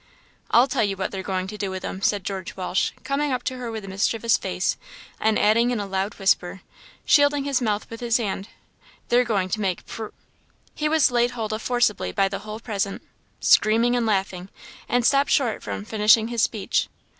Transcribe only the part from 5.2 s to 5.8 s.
adding in